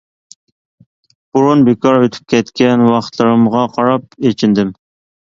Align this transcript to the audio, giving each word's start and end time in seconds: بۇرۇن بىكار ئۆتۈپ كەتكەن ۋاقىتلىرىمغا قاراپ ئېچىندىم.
بۇرۇن 1.35 1.61
بىكار 1.69 1.99
ئۆتۈپ 1.99 2.33
كەتكەن 2.35 2.89
ۋاقىتلىرىمغا 2.89 3.71
قاراپ 3.79 4.23
ئېچىندىم. 4.27 4.79